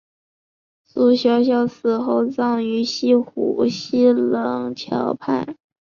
[0.83, 5.55] 苏小小死后葬于西湖西泠桥畔。